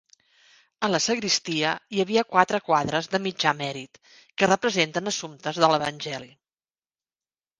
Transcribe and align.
A 0.85 0.87
la 0.93 0.99
sagristia 1.07 1.73
hi 1.97 2.01
havia 2.03 2.23
quatre 2.29 2.61
quadres 2.69 3.09
de 3.11 3.21
mitjà 3.27 3.53
mèrit, 3.59 4.01
que 4.41 4.49
representen 4.51 5.11
assumptes 5.13 5.59
de 5.65 5.69
l'Evangeli. 5.73 6.33